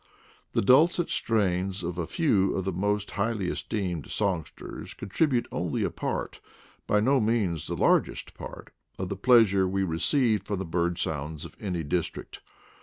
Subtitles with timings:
[0.53, 5.91] The dulcet strains of a few of the most highly esteemed songsters contribute only a
[5.91, 6.39] part,
[6.87, 11.45] by no means the largest part, of the pleasure we receive from the bird sounds
[11.45, 12.41] of any district.